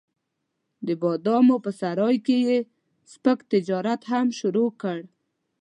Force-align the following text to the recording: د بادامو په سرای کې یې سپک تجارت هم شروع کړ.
د 0.87 0.89
بادامو 1.01 1.55
په 1.65 1.71
سرای 1.79 2.15
کې 2.25 2.37
یې 2.47 2.57
سپک 3.11 3.39
تجارت 3.51 4.01
هم 4.11 4.27
شروع 4.39 4.69
کړ. 4.81 4.99